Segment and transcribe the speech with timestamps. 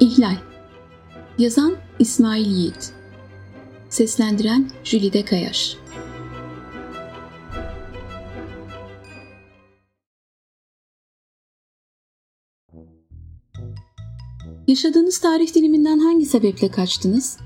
[0.00, 0.36] İhlal
[1.38, 2.92] Yazan İsmail Yiğit
[3.88, 5.76] Seslendiren Jülide Kayaş
[14.66, 17.38] Yaşadığınız tarih diliminden hangi sebeple kaçtınız?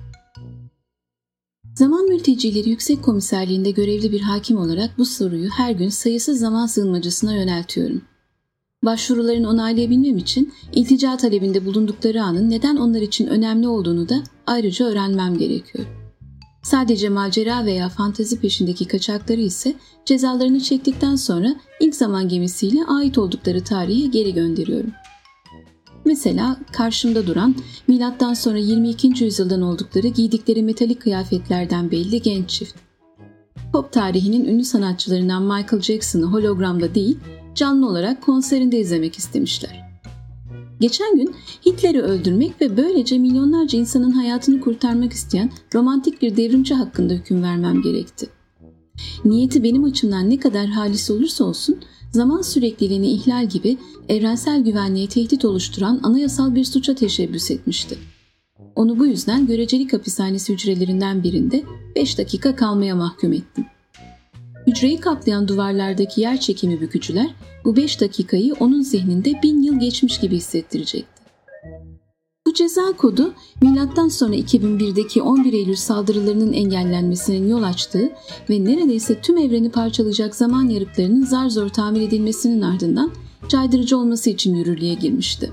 [1.74, 7.34] Zaman Mültecileri Yüksek Komiserliğinde görevli bir hakim olarak bu soruyu her gün sayısız zaman sığınmacısına
[7.34, 8.13] yöneltiyorum.
[8.84, 15.38] Başvuruların onaylayabilmem için iltica talebinde bulundukları anın neden onlar için önemli olduğunu da ayrıca öğrenmem
[15.38, 15.86] gerekiyor.
[16.62, 19.74] Sadece macera veya fantezi peşindeki kaçakları ise
[20.04, 24.90] cezalarını çektikten sonra ilk zaman gemisiyle ait oldukları tarihe geri gönderiyorum.
[26.04, 27.54] Mesela karşımda duran
[27.88, 29.24] milattan sonra 22.
[29.24, 32.74] yüzyıldan oldukları giydikleri metalik kıyafetlerden belli genç çift.
[33.72, 37.18] Pop tarihinin ünlü sanatçılarından Michael Jackson'ı hologramda değil,
[37.54, 39.84] canlı olarak konserinde izlemek istemişler.
[40.80, 41.34] Geçen gün
[41.66, 47.82] Hitler'i öldürmek ve böylece milyonlarca insanın hayatını kurtarmak isteyen romantik bir devrimci hakkında hüküm vermem
[47.82, 48.28] gerekti.
[49.24, 51.78] Niyeti benim açımdan ne kadar halis olursa olsun
[52.12, 53.76] zaman sürekliliğini ihlal gibi
[54.08, 57.98] evrensel güvenliğe tehdit oluşturan anayasal bir suça teşebbüs etmişti.
[58.74, 61.62] Onu bu yüzden görecelik hapishanesi hücrelerinden birinde
[61.96, 63.64] 5 dakika kalmaya mahkum ettim.
[64.66, 67.34] Hücreyi kaplayan duvarlardaki yer çekimi bükücüler
[67.64, 71.22] bu 5 dakikayı onun zihninde bin yıl geçmiş gibi hissettirecekti.
[72.46, 78.12] Bu ceza kodu milattan sonra 2001'deki 11 Eylül saldırılarının engellenmesinin yol açtığı
[78.50, 83.10] ve neredeyse tüm evreni parçalayacak zaman yarıklarının zar zor tamir edilmesinin ardından
[83.48, 85.52] caydırıcı olması için yürürlüğe girmişti.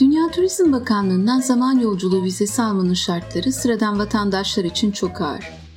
[0.00, 5.67] Dünya Turizm Bakanlığı'ndan zaman yolculuğu vizesi almanın şartları sıradan vatandaşlar için çok ağır.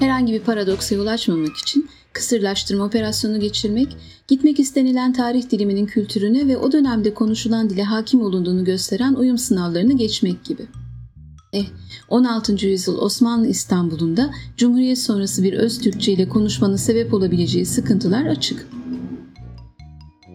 [0.00, 3.96] Herhangi bir paradoksa yol açmamak için kısırlaştırma operasyonu geçirmek,
[4.28, 9.96] gitmek istenilen tarih diliminin kültürüne ve o dönemde konuşulan dile hakim olunduğunu gösteren uyum sınavlarını
[9.96, 10.66] geçmek gibi.
[11.52, 11.66] Eh,
[12.08, 12.66] 16.
[12.66, 18.68] yüzyıl Osmanlı İstanbul'unda Cumhuriyet sonrası bir öz Türkçe ile konuşmanın sebep olabileceği sıkıntılar açık.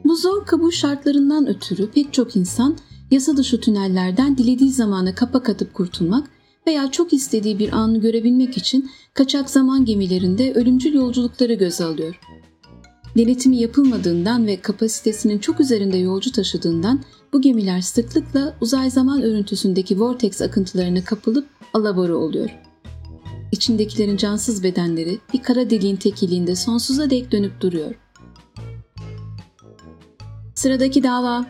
[0.03, 2.77] Bu zor kabul şartlarından ötürü pek çok insan
[3.11, 6.34] yasa dışı tünellerden dilediği zamana kapak atıp kurtulmak
[6.67, 12.19] veya çok istediği bir anı görebilmek için kaçak zaman gemilerinde ölümcül yolculukları göze alıyor.
[13.17, 17.03] Denetimi yapılmadığından ve kapasitesinin çok üzerinde yolcu taşıdığından
[17.33, 22.49] bu gemiler sıklıkla uzay zaman örüntüsündeki vortex akıntılarına kapılıp alabora oluyor.
[23.51, 27.95] İçindekilerin cansız bedenleri bir kara deliğin tekiliğinde sonsuza dek dönüp duruyor.
[30.55, 31.45] Sıradaki dava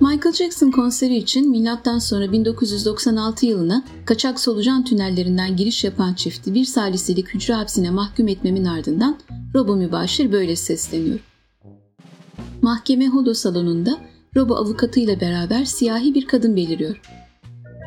[0.00, 6.64] Michael Jackson konseri için milattan sonra 1996 yılına kaçak solucan tünellerinden giriş yapan çifti bir
[6.64, 9.18] salisilik hücre hapsine mahkum etmemin ardından
[9.54, 11.20] Robo Mübaşir böyle sesleniyor.
[12.62, 13.98] Mahkeme holo salonunda
[14.36, 17.00] Robo avukatıyla beraber siyahi bir kadın beliriyor.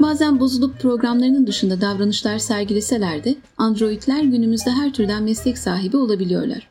[0.02, 6.71] Bazen bozulup programlarının dışında davranışlar sergileseler de androidler günümüzde her türden meslek sahibi olabiliyorlar.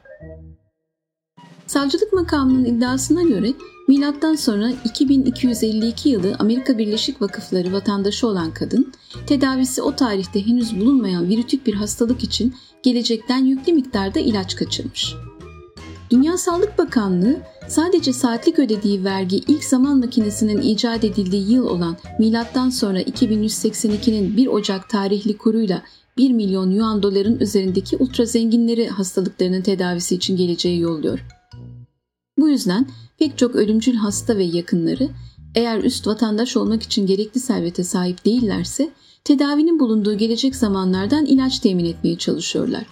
[1.71, 3.53] Savcılık makamının iddiasına göre
[3.89, 8.93] Milattan sonra 2252 yılı Amerika Birleşik Vakıfları vatandaşı olan kadın,
[9.27, 15.15] tedavisi o tarihte henüz bulunmayan virütik bir hastalık için gelecekten yüklü miktarda ilaç kaçırmış.
[16.11, 17.37] Dünya Sağlık Bakanlığı
[17.69, 24.47] sadece saatlik ödediği vergi ilk zaman makinesinin icat edildiği yıl olan milattan sonra 2182'nin 1
[24.47, 25.83] Ocak tarihli kuruyla
[26.17, 31.40] 1 milyon yuan doların üzerindeki ultra zenginleri hastalıklarının tedavisi için geleceği yolluyor.
[32.41, 32.87] Bu yüzden
[33.19, 35.09] pek çok ölümcül hasta ve yakınları
[35.55, 38.91] eğer üst vatandaş olmak için gerekli servete sahip değillerse
[39.25, 42.87] tedavinin bulunduğu gelecek zamanlardan ilaç temin etmeye çalışıyorlar.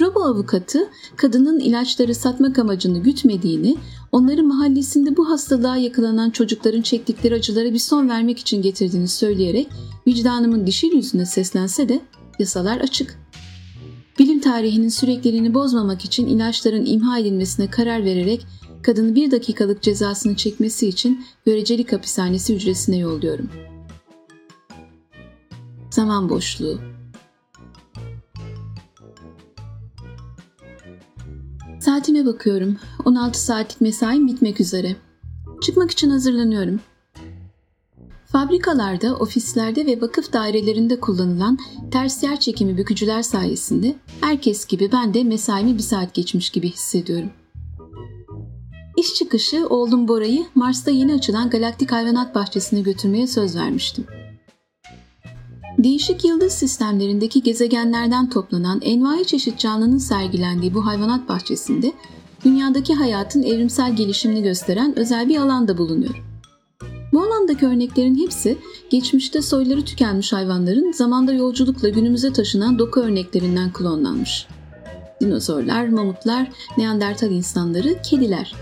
[0.00, 3.76] Robo avukatı kadının ilaçları satmak amacını gütmediğini,
[4.12, 9.68] onları mahallesinde bu hastalığa yakalanan çocukların çektikleri acılara bir son vermek için getirdiğini söyleyerek
[10.06, 12.00] vicdanımın dişil yüzüne seslense de
[12.38, 13.27] yasalar açık.
[14.48, 18.46] Tarihinin sürekliliğini bozmamak için ilaçların imha edilmesine karar vererek
[18.82, 23.50] kadını bir dakikalık cezasını çekmesi için görecelik hapishanesi hücresine yolluyorum.
[25.90, 26.80] Zaman boşluğu
[31.80, 32.76] Saatime bakıyorum.
[33.04, 34.96] 16 saatlik mesaim bitmek üzere.
[35.62, 36.80] Çıkmak için hazırlanıyorum.
[38.32, 41.58] Fabrikalarda, ofislerde ve vakıf dairelerinde kullanılan
[41.90, 47.30] ters yer çekimi bükücüler sayesinde herkes gibi ben de mesaimi bir saat geçmiş gibi hissediyorum.
[48.96, 54.06] İş çıkışı oğlum Bora'yı Mars'ta yeni açılan galaktik hayvanat bahçesine götürmeye söz vermiştim.
[55.78, 61.92] Değişik yıldız sistemlerindeki gezegenlerden toplanan envai çeşit canlının sergilendiği bu hayvanat bahçesinde
[62.44, 66.27] dünyadaki hayatın evrimsel gelişimini gösteren özel bir alanda bulunuyor.
[67.12, 68.58] Bu alandaki örneklerin hepsi
[68.90, 74.46] geçmişte soyları tükenmiş hayvanların zamanda yolculukla günümüze taşınan doku örneklerinden klonlanmış.
[75.20, 78.54] Dinozorlar, mamutlar, Neandertal insanları, kediler.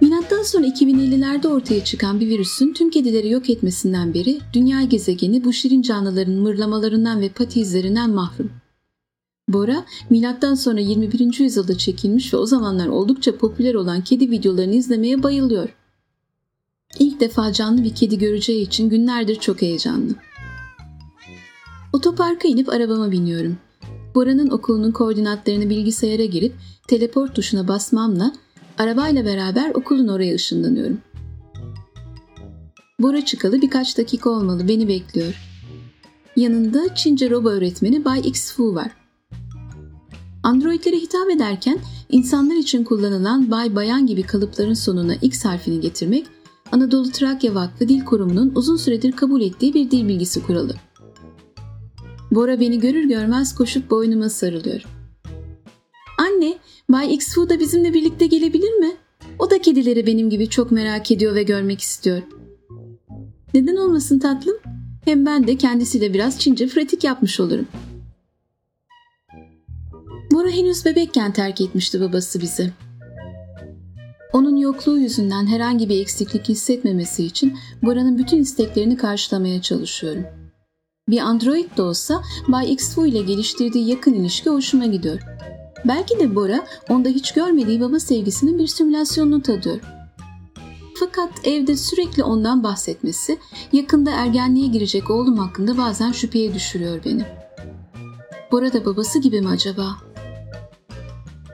[0.00, 5.52] Milattan sonra 2050'lerde ortaya çıkan bir virüsün tüm kedileri yok etmesinden beri dünya gezegeni bu
[5.52, 8.50] şirin canlıların mırlamalarından ve pati izlerinden mahrum.
[9.48, 11.40] Bora, milattan sonra 21.
[11.40, 15.68] yüzyılda çekilmiş ve o zamanlar oldukça popüler olan kedi videolarını izlemeye bayılıyor.
[16.98, 20.14] İlk defa canlı bir kedi göreceği için günlerdir çok heyecanlı.
[21.92, 23.56] Otoparka inip arabama biniyorum.
[24.14, 26.54] Bora'nın okulunun koordinatlarını bilgisayara girip
[26.88, 28.32] teleport tuşuna basmamla
[28.78, 30.98] arabayla beraber okulun oraya ışınlanıyorum.
[33.00, 35.34] Bora çıkalı birkaç dakika olmalı beni bekliyor.
[36.36, 38.90] Yanında Çince robo öğretmeni Bay X Fu var.
[40.42, 41.78] Androidlere hitap ederken
[42.08, 46.26] insanlar için kullanılan bay bayan gibi kalıpların sonuna X harfini getirmek
[46.72, 50.74] Anadolu Trakya Vakfı Dil Kurumu'nun uzun süredir kabul ettiği bir dil bilgisi kuralı.
[52.30, 54.84] Bora beni görür görmez koşup boynuma sarılıyor.
[56.18, 56.58] Anne,
[56.88, 58.96] Bay Xfu da bizimle birlikte gelebilir mi?
[59.38, 62.22] O da kedileri benim gibi çok merak ediyor ve görmek istiyor.
[63.54, 64.56] Neden olmasın tatlım?
[65.04, 67.66] Hem ben de kendisiyle biraz Çince pratik yapmış olurum.
[70.32, 72.72] Bora henüz bebekken terk etmişti babası bizi.
[74.32, 80.24] Onun yokluğu yüzünden herhangi bir eksiklik hissetmemesi için Bora'nın bütün isteklerini karşılamaya çalışıyorum.
[81.08, 85.20] Bir android de olsa Bay Xfu ile geliştirdiği yakın ilişki hoşuma gidiyor.
[85.84, 89.80] Belki de Bora onda hiç görmediği baba sevgisinin bir simülasyonunu tadıyor.
[91.00, 93.38] Fakat evde sürekli ondan bahsetmesi
[93.72, 97.24] yakında ergenliğe girecek oğlum hakkında bazen şüpheye düşürüyor beni.
[98.52, 100.09] Bora da babası gibi mi acaba?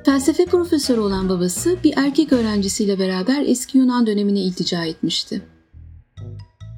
[0.07, 5.43] Felsefe profesörü olan babası bir erkek öğrencisiyle beraber eski Yunan dönemine iltica etmişti.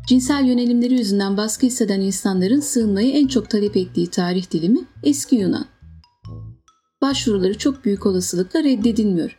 [0.09, 5.67] Cinsel yönelimleri yüzünden baskı hisseden insanların sığınmayı en çok talep ettiği tarih dilimi eski Yunan.
[7.01, 9.39] Başvuruları çok büyük olasılıkla reddedilmiyor.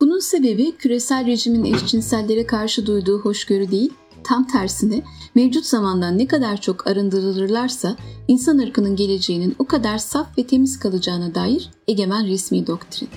[0.00, 3.92] Bunun sebebi küresel rejimin eşcinsellere karşı duyduğu hoşgörü değil,
[4.24, 5.02] tam tersine
[5.34, 7.96] mevcut zamandan ne kadar çok arındırılırlarsa
[8.28, 13.08] insan ırkının geleceğinin o kadar saf ve temiz kalacağına dair egemen resmi doktrin.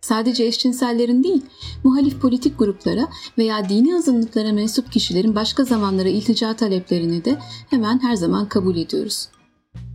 [0.00, 1.42] Sadece eşcinsellerin değil,
[1.84, 7.38] muhalif politik gruplara veya dini azınlıklara mensup kişilerin başka zamanlara iltica taleplerini de
[7.70, 9.28] hemen her zaman kabul ediyoruz.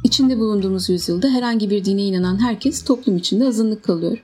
[0.03, 4.23] İçinde bulunduğumuz yüzyılda herhangi bir dine inanan herkes toplum içinde azınlık kalıyor.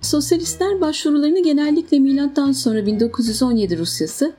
[0.00, 4.32] Sosyalistler başvurularını genellikle milattan sonra 1917 Rusyası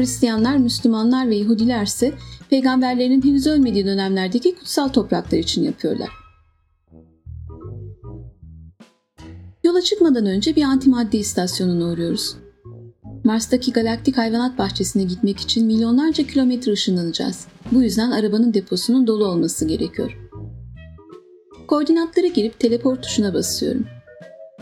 [0.00, 2.12] Hristiyanlar, Müslümanlar ve Yahudiler ise
[2.50, 6.08] peygamberlerinin henüz ölmediği dönemlerdeki kutsal topraklar için yapıyorlar.
[9.64, 12.36] Yola çıkmadan önce bir antimadde istasyonuna uğruyoruz.
[13.24, 17.46] Mars'taki galaktik hayvanat bahçesine gitmek için milyonlarca kilometre ışınlanacağız.
[17.72, 20.18] Bu yüzden arabanın deposunun dolu olması gerekiyor.
[21.68, 23.86] Koordinatlara girip teleport tuşuna basıyorum.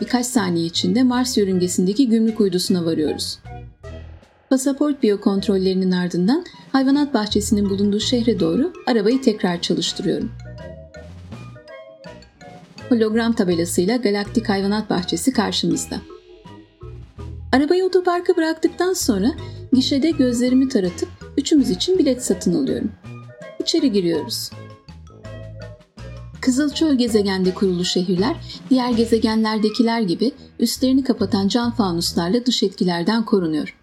[0.01, 3.39] Birkaç saniye içinde Mars yörüngesindeki gümrük uydusuna varıyoruz.
[4.49, 10.31] Pasaport biyokontrollerinin ardından hayvanat bahçesinin bulunduğu şehre doğru arabayı tekrar çalıştırıyorum.
[12.89, 16.01] Hologram tabelasıyla Galaktik Hayvanat Bahçesi karşımızda.
[17.51, 19.31] Arabayı otoparka bıraktıktan sonra
[19.73, 22.91] gişede gözlerimi taratıp üçümüz için bilet satın alıyorum.
[23.59, 24.49] İçeri giriyoruz.
[26.41, 28.35] Kızılçöl gezegende kurulu şehirler
[28.69, 33.78] diğer gezegenlerdekiler gibi üstlerini kapatan cam fanuslarla dış etkilerden korunuyor.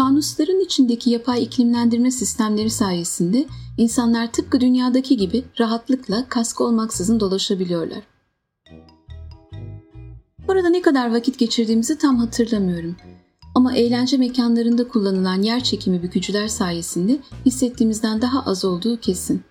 [0.00, 3.46] Fanusların içindeki yapay iklimlendirme sistemleri sayesinde
[3.78, 7.98] insanlar tıpkı dünyadaki gibi rahatlıkla kask olmaksızın dolaşabiliyorlar.
[10.48, 12.96] Orada ne kadar vakit geçirdiğimizi tam hatırlamıyorum.
[13.54, 19.42] Ama eğlence mekanlarında kullanılan yer çekimi bükücüler sayesinde hissettiğimizden daha az olduğu kesin.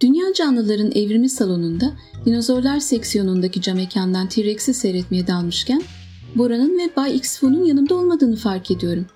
[0.00, 1.92] Dünya canlıların evrimi salonunda
[2.26, 5.82] dinozorlar seksiyonundaki cam mekandan T-Rex'i seyretmeye dalmışken
[6.34, 9.06] Bora'nın ve Bay Xfu'nun yanımda olmadığını fark ediyorum.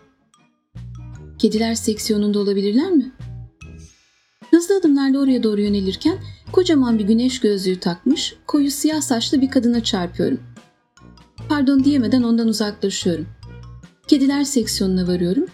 [1.39, 3.13] Kediler seksiyonunda olabilirler mi?
[4.51, 6.19] Hızlı adımlarla oraya doğru yönelirken
[6.53, 10.41] kocaman bir güneş gözlüğü takmış, koyu siyah saçlı bir kadına çarpıyorum.
[11.49, 13.27] Pardon diyemeden ondan uzaklaşıyorum.
[14.09, 15.47] Kediler seksiyonuna varıyorum.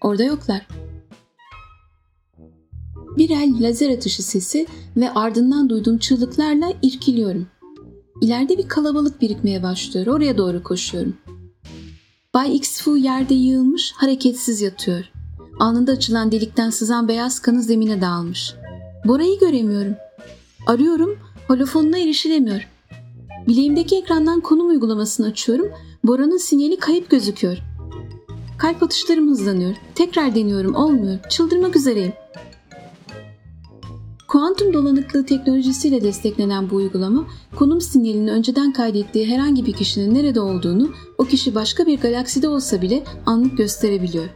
[0.00, 0.66] Orada yoklar.
[3.16, 7.46] Bir el lazer atışı sesi ve ardından duyduğum çığlıklarla irkiliyorum.
[8.20, 10.06] İleride bir kalabalık birikmeye başlıyor.
[10.06, 11.16] Oraya doğru koşuyorum.
[12.34, 15.04] Bay Xfu yerde yığılmış, hareketsiz yatıyor.
[15.58, 18.54] Anında açılan delikten sızan beyaz kanı zemine dağılmış.
[19.04, 19.94] Bora'yı göremiyorum.
[20.66, 21.18] Arıyorum
[21.48, 22.68] Holofonuna erişilemiyor.
[23.48, 25.68] Bileğimdeki ekrandan konum uygulamasını açıyorum.
[26.04, 27.58] Bora'nın sinyali kayıp gözüküyor.
[28.58, 29.74] Kalp atışlarım hızlanıyor.
[29.94, 31.18] Tekrar deniyorum olmuyor.
[31.28, 32.12] Çıldırmak üzereyim.
[34.36, 37.26] Kuantum dolanıklığı teknolojisiyle desteklenen bu uygulama,
[37.56, 42.82] konum sinyalini önceden kaydettiği herhangi bir kişinin nerede olduğunu o kişi başka bir galakside olsa
[42.82, 44.28] bile anlık gösterebiliyor.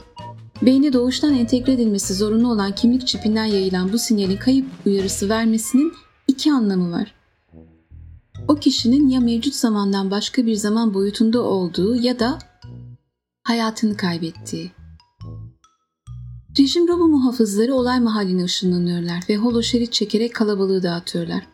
[0.62, 5.92] Beyne doğuştan entegre edilmesi zorunlu olan kimlik çipinden yayılan bu sinyalin kayıp uyarısı vermesinin
[6.28, 7.14] iki anlamı var.
[8.48, 12.38] O kişinin ya mevcut zamandan başka bir zaman boyutunda olduğu ya da
[13.42, 14.79] hayatını kaybettiği.
[16.58, 21.46] Rejim robo muhafızları olay mahalline ışınlanıyorlar ve holoşerit çekerek kalabalığı dağıtıyorlar.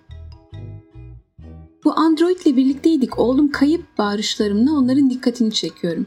[1.85, 6.07] Bu android ile birlikteydik oğlum kayıp bağırışlarımla onların dikkatini çekiyorum.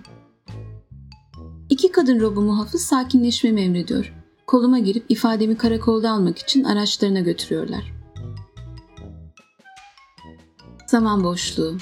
[1.69, 4.13] İki kadın robo muhafız sakinleşmemi emrediyor.
[4.47, 7.93] Koluma girip ifademi karakolda almak için araçlarına götürüyorlar.
[10.87, 11.77] Zaman boşluğu.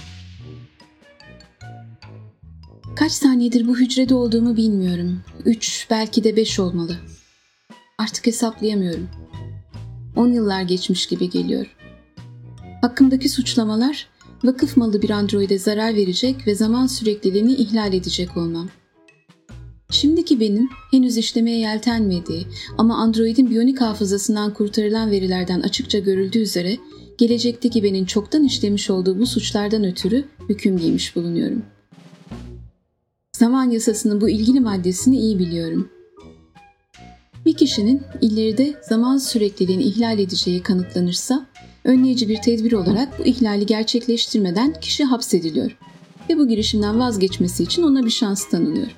[3.00, 5.22] Kaç saniyedir bu hücrede olduğumu bilmiyorum.
[5.46, 6.98] Üç, belki de beş olmalı.
[7.98, 9.10] Artık hesaplayamıyorum.
[10.16, 11.76] On yıllar geçmiş gibi geliyor.
[12.82, 14.08] Hakkımdaki suçlamalar,
[14.44, 18.70] vakıf malı bir androide zarar verecek ve zaman sürekliliğini ihlal edecek olmam.
[19.90, 26.78] Şimdiki benim henüz işlemeye yeltenmediği ama androidin biyonik hafızasından kurtarılan verilerden açıkça görüldüğü üzere
[27.18, 31.77] gelecekteki benim çoktan işlemiş olduğu bu suçlardan ötürü hüküm giymiş bulunuyorum.
[33.38, 35.90] Zaman yasasının bu ilgili maddesini iyi biliyorum.
[37.46, 41.46] Bir kişinin ileride zaman sürekliliğini ihlal edeceği kanıtlanırsa,
[41.84, 45.78] önleyici bir tedbir olarak bu ihlali gerçekleştirmeden kişi hapsediliyor
[46.30, 48.96] ve bu girişimden vazgeçmesi için ona bir şans tanınıyor.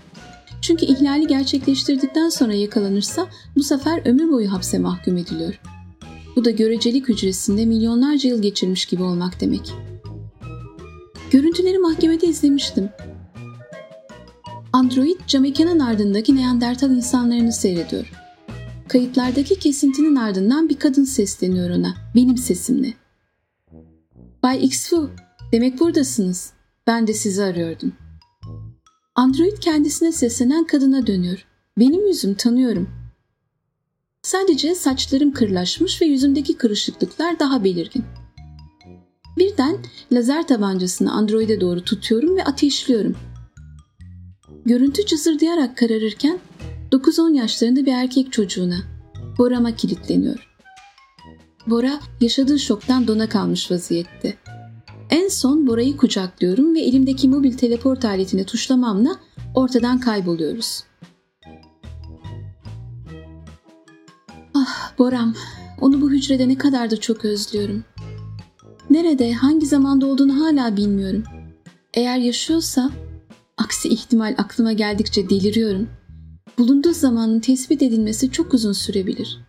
[0.62, 5.62] Çünkü ihlali gerçekleştirdikten sonra yakalanırsa bu sefer ömür boyu hapse mahkum ediliyor.
[6.36, 9.74] Bu da görecelik hücresinde milyonlarca yıl geçirmiş gibi olmak demek.
[11.31, 12.89] Görüntüleri mahkemede izlemiştim.
[14.79, 18.12] Android camekanın ardındaki Neandertal insanlarını seyrediyor.
[18.88, 22.93] Kayıtlardaki kesintinin ardından bir kadın sesleniyor ona, benim sesimle.
[24.43, 25.09] Bay Xfu,
[25.51, 26.53] demek buradasınız.
[26.88, 27.93] Ben de sizi arıyordum.
[29.15, 31.45] Android kendisine seslenen kadına dönüyor.
[31.77, 32.89] Benim yüzüm tanıyorum.
[34.21, 38.03] Sadece saçlarım kırlaşmış ve yüzümdeki kırışıklıklar daha belirgin.
[39.38, 39.77] Birden
[40.12, 43.15] lazer tabancasını androide doğru tutuyorum ve ateşliyorum.
[44.70, 46.40] Görüntü cızırdayarak kararırken
[46.92, 48.78] 9-10 yaşlarında bir erkek çocuğuna,
[49.38, 50.50] Bora'ma kilitleniyor.
[51.68, 54.38] Bora yaşadığı şoktan dona kalmış vaziyette.
[55.10, 59.16] En son Bora'yı kucaklıyorum ve elimdeki mobil teleport aletini tuşlamamla
[59.56, 60.84] ortadan kayboluyoruz.
[64.54, 65.36] Ah Boram,
[65.82, 67.84] onu bu hücrede ne kadar da çok özlüyorum.
[68.90, 71.24] Nerede, hangi zamanda olduğunu hala bilmiyorum.
[71.94, 72.92] Eğer yaşıyorsa,
[73.60, 75.89] aksi ihtimal aklıma geldikçe deliriyorum.
[76.58, 79.39] Bulunduğu zamanın tespit edilmesi çok uzun sürebilir.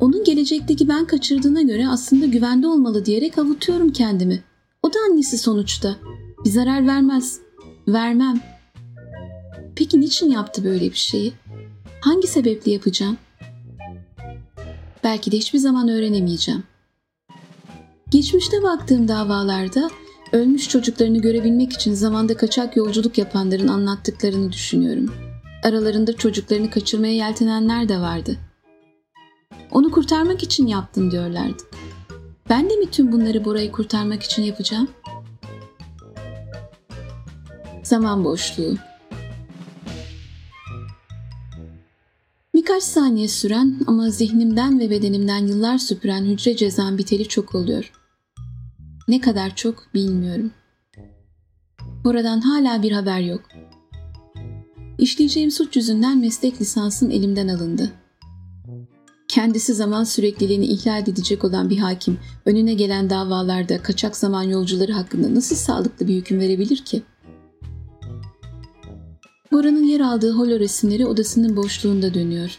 [0.00, 4.42] Onun gelecekteki ben kaçırdığına göre aslında güvende olmalı diyerek avutuyorum kendimi.
[4.82, 5.96] O da annesi sonuçta.
[6.44, 7.40] Bir zarar vermez.
[7.88, 8.40] Vermem.
[9.76, 11.32] Peki niçin yaptı böyle bir şeyi?
[12.00, 13.16] Hangi sebeple yapacağım?
[15.04, 16.62] Belki de hiçbir zaman öğrenemeyeceğim.
[18.10, 19.90] Geçmişte baktığım davalarda
[20.32, 25.14] ölmüş çocuklarını görebilmek için zamanda kaçak yolculuk yapanların anlattıklarını düşünüyorum.
[25.62, 28.36] Aralarında çocuklarını kaçırmaya yeltenenler de vardı.
[29.70, 31.62] Onu kurtarmak için yaptım diyorlardı.
[32.50, 34.88] Ben de mi tüm bunları Bora'yı kurtarmak için yapacağım?
[37.82, 38.76] Zaman boşluğu
[42.54, 47.92] Birkaç saniye süren ama zihnimden ve bedenimden yıllar süpüren hücre cezam biteli çok oluyor.
[49.08, 50.50] Ne kadar çok bilmiyorum.
[52.04, 53.40] Oradan hala bir haber yok.
[54.98, 57.92] İşleyeceğim suç yüzünden meslek lisansım elimden alındı.
[59.28, 65.34] Kendisi zaman sürekliliğini ihlal edecek olan bir hakim önüne gelen davalarda kaçak zaman yolcuları hakkında
[65.34, 67.02] nasıl sağlıklı bir hüküm verebilir ki?
[69.52, 72.58] Bora'nın yer aldığı holo resimleri odasının boşluğunda dönüyor.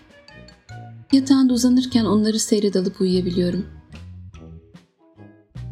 [1.11, 3.78] Yatağında uzanırken onları seyredalıp uyuyabiliyorum.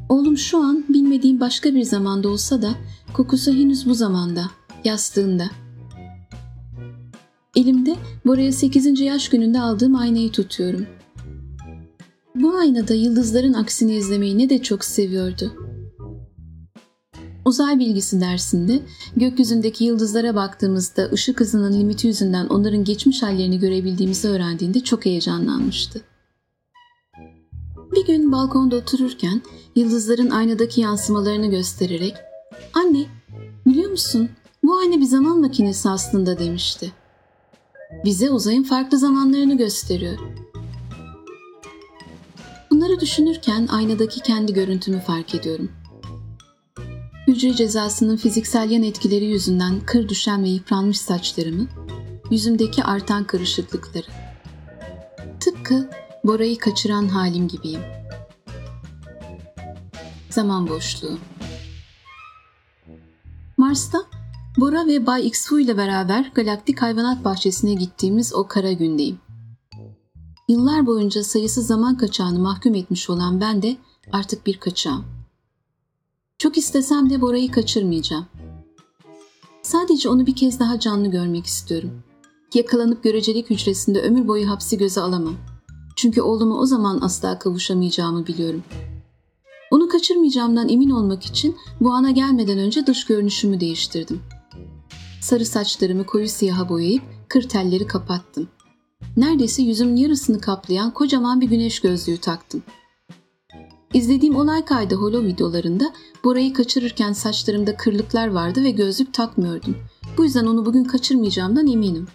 [0.09, 2.75] Oğlum şu an bilmediğim başka bir zamanda olsa da
[3.13, 4.49] kokusu henüz bu zamanda,
[4.83, 5.49] yastığında.
[7.55, 7.95] Elimde
[8.25, 8.99] Bora'ya 8.
[8.99, 10.85] yaş gününde aldığım aynayı tutuyorum.
[12.35, 15.53] Bu aynada yıldızların aksini izlemeyi ne de çok seviyordu.
[17.45, 18.79] Uzay bilgisi dersinde
[19.15, 26.01] gökyüzündeki yıldızlara baktığımızda ışık hızının limiti yüzünden onların geçmiş hallerini görebildiğimizi öğrendiğinde çok heyecanlanmıştı.
[27.95, 29.41] Bir gün balkonda otururken
[29.75, 32.13] yıldızların aynadaki yansımalarını göstererek
[32.73, 33.05] ''Anne,
[33.65, 34.29] biliyor musun
[34.63, 36.91] bu ayna bir zaman makinesi aslında.'' demişti.
[38.05, 40.17] Bize uzayın farklı zamanlarını gösteriyor.
[42.71, 45.71] Bunları düşünürken aynadaki kendi görüntümü fark ediyorum.
[47.27, 51.67] Hücre cezasının fiziksel yan etkileri yüzünden kır düşen ve yıpranmış saçlarımı,
[52.31, 54.07] yüzümdeki artan kırışıklıkları.
[55.39, 55.89] Tıpkı
[56.23, 57.81] Bora'yı kaçıran halim gibiyim.
[60.29, 61.17] Zaman boşluğu.
[63.57, 63.97] Mars'ta
[64.57, 69.19] Bora ve Bay Xfu ile beraber Galaktik Hayvanat Bahçesi'ne gittiğimiz o kara gündeyim.
[70.47, 73.77] Yıllar boyunca sayısız zaman kaçağını mahkum etmiş olan ben de
[74.11, 75.05] artık bir kaçağım.
[76.37, 78.25] Çok istesem de Bora'yı kaçırmayacağım.
[79.61, 82.03] Sadece onu bir kez daha canlı görmek istiyorum.
[82.53, 85.35] Yakalanıp görecelik hücresinde ömür boyu hapsi göze alamam.
[85.97, 88.63] Çünkü oğluma o zaman asla kavuşamayacağımı biliyorum.
[89.71, 94.21] Onu kaçırmayacağımdan emin olmak için bu ana gelmeden önce dış görünüşümü değiştirdim.
[95.21, 98.47] Sarı saçlarımı koyu siyaha boyayıp kır telleri kapattım.
[99.17, 102.63] Neredeyse yüzümün yarısını kaplayan kocaman bir güneş gözlüğü taktım.
[103.93, 109.75] İzlediğim olay kaydı holo videolarında Bora'yı kaçırırken saçlarımda kırlıklar vardı ve gözlük takmıyordum.
[110.17, 112.07] Bu yüzden onu bugün kaçırmayacağımdan eminim.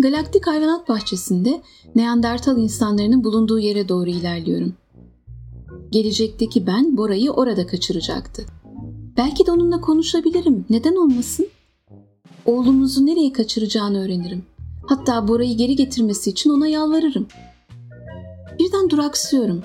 [0.00, 1.62] Galaktik Hayvanat Bahçesi'nde
[1.94, 4.74] Neandertal insanlarının bulunduğu yere doğru ilerliyorum.
[5.90, 8.46] Gelecekteki ben Bora'yı orada kaçıracaktı.
[9.16, 10.64] Belki de onunla konuşabilirim.
[10.70, 11.48] Neden olmasın?
[12.46, 14.44] Oğlumuzu nereye kaçıracağını öğrenirim.
[14.86, 17.26] Hatta Bora'yı geri getirmesi için ona yalvarırım.
[18.58, 19.62] Birden duraksıyorum.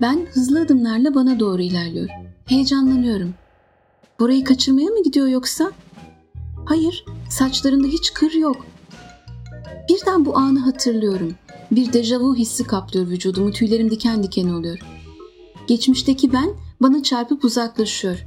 [0.00, 2.08] Ben hızlı adımlarla bana doğru ilerliyor.
[2.46, 3.34] Heyecanlanıyorum.
[4.20, 5.72] Bora'yı kaçırmaya mı gidiyor yoksa?
[6.64, 8.56] Hayır, saçlarında hiç kır yok.
[9.88, 11.34] Birden bu anı hatırlıyorum.
[11.70, 14.78] Bir dejavu hissi kaplıyor vücudumu, tüylerim diken diken oluyor.
[15.66, 18.26] Geçmişteki ben bana çarpıp uzaklaşıyor.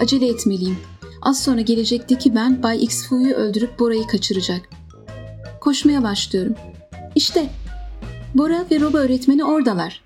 [0.00, 0.76] Acele etmeliyim.
[1.22, 4.68] Az sonra gelecekteki ben Bay Xfu'yu öldürüp Bora'yı kaçıracak.
[5.60, 6.54] Koşmaya başlıyorum.
[7.14, 7.50] İşte
[8.34, 10.04] Bora ve Roba öğretmeni oradalar.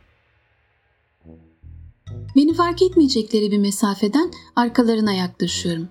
[2.36, 5.88] Beni fark etmeyecekleri bir mesafeden arkalarına yaklaşıyorum.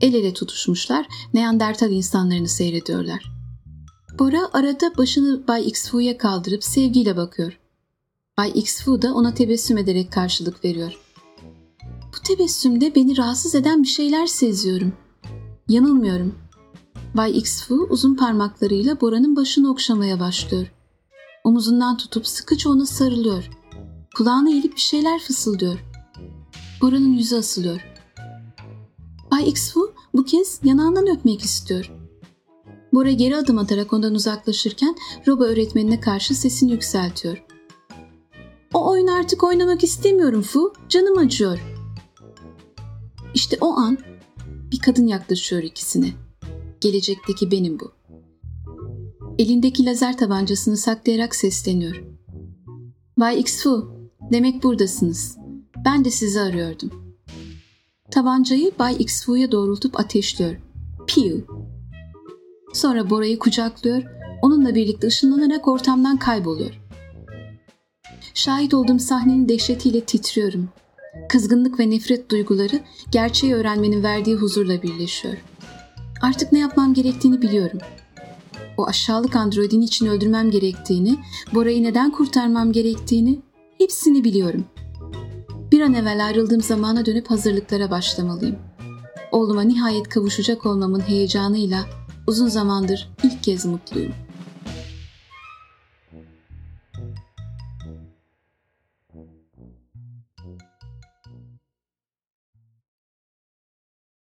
[0.00, 3.33] El ele tutuşmuşlar, Neandertal insanlarını seyrediyorlar.
[4.18, 7.58] Bora arada başını Bay Xfu'ya kaldırıp sevgiyle bakıyor.
[8.38, 10.98] Bay Xfu da ona tebessüm ederek karşılık veriyor.
[11.82, 14.92] Bu tebessümde beni rahatsız eden bir şeyler seziyorum.
[15.68, 16.34] Yanılmıyorum.
[17.14, 20.72] Bay Xfu uzun parmaklarıyla Bora'nın başını okşamaya başlıyor.
[21.44, 23.50] Omuzundan tutup sıkıca ona sarılıyor.
[24.16, 25.78] Kulağına eğilip bir şeyler fısıldıyor.
[26.82, 27.86] Bora'nın yüzü asılıyor.
[29.30, 32.03] Bay Xfu bu kez yanağından öpmek istiyor.
[32.94, 34.96] Bora geri adım atarak ondan uzaklaşırken
[35.28, 37.44] Roba öğretmenine karşı sesini yükseltiyor.
[38.74, 41.58] O oyun artık oynamak istemiyorum Fu, canım acıyor.
[43.34, 43.98] İşte o an
[44.72, 46.12] bir kadın yaklaşıyor ikisine.
[46.80, 47.92] Gelecekteki benim bu.
[49.38, 52.04] Elindeki lazer tabancasını saklayarak sesleniyor.
[53.18, 53.90] Bay Xfu,
[54.32, 55.36] demek buradasınız.
[55.84, 57.16] Ben de sizi arıyordum.
[58.10, 60.56] Tabancayı Bay Xfu'ya doğrultup ateşliyor.
[61.06, 61.53] Piu.
[62.74, 64.02] Sonra Bora'yı kucaklıyor,
[64.42, 66.80] onunla birlikte ışınlanarak ortamdan kayboluyor.
[68.34, 70.68] Şahit olduğum sahnenin dehşetiyle titriyorum.
[71.28, 75.34] Kızgınlık ve nefret duyguları gerçeği öğrenmenin verdiği huzurla birleşiyor.
[76.22, 77.78] Artık ne yapmam gerektiğini biliyorum.
[78.76, 81.16] O aşağılık androidin için öldürmem gerektiğini,
[81.54, 83.40] Bora'yı neden kurtarmam gerektiğini
[83.78, 84.64] hepsini biliyorum.
[85.72, 88.56] Bir an evvel ayrıldığım zamana dönüp hazırlıklara başlamalıyım.
[89.32, 94.14] Oğluma nihayet kavuşacak olmamın heyecanıyla uzun zamandır ilk kez mutluyum.